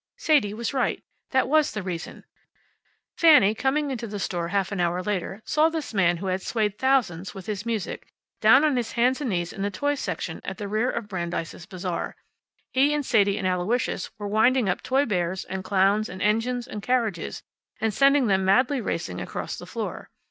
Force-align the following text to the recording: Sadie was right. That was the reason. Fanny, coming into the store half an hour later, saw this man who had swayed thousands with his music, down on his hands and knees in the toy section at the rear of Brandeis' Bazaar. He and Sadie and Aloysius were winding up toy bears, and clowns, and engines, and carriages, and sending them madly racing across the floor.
Sadie 0.17 0.55
was 0.55 0.73
right. 0.73 1.03
That 1.29 1.47
was 1.47 1.73
the 1.73 1.83
reason. 1.83 2.25
Fanny, 3.19 3.53
coming 3.53 3.91
into 3.91 4.07
the 4.07 4.17
store 4.17 4.47
half 4.47 4.71
an 4.71 4.79
hour 4.79 5.03
later, 5.03 5.43
saw 5.45 5.69
this 5.69 5.93
man 5.93 6.17
who 6.17 6.25
had 6.25 6.41
swayed 6.41 6.79
thousands 6.79 7.35
with 7.35 7.45
his 7.45 7.67
music, 7.67 8.07
down 8.39 8.63
on 8.65 8.77
his 8.77 8.93
hands 8.93 9.21
and 9.21 9.29
knees 9.29 9.53
in 9.53 9.61
the 9.61 9.69
toy 9.69 9.93
section 9.93 10.41
at 10.43 10.57
the 10.57 10.67
rear 10.67 10.89
of 10.89 11.07
Brandeis' 11.07 11.67
Bazaar. 11.67 12.15
He 12.71 12.95
and 12.95 13.05
Sadie 13.05 13.37
and 13.37 13.45
Aloysius 13.45 14.09
were 14.17 14.27
winding 14.27 14.67
up 14.67 14.81
toy 14.81 15.05
bears, 15.05 15.45
and 15.45 15.63
clowns, 15.63 16.09
and 16.09 16.19
engines, 16.19 16.67
and 16.67 16.81
carriages, 16.81 17.43
and 17.79 17.93
sending 17.93 18.25
them 18.25 18.43
madly 18.43 18.81
racing 18.81 19.21
across 19.21 19.55
the 19.55 19.67
floor. 19.67 20.09